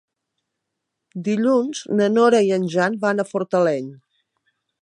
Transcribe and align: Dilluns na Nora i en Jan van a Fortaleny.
Dilluns 1.27 1.83
na 1.99 2.09
Nora 2.15 2.41
i 2.49 2.51
en 2.57 2.67
Jan 2.77 2.99
van 3.07 3.25
a 3.25 3.29
Fortaleny. 3.35 3.97